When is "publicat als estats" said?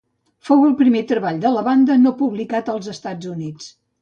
2.23-3.31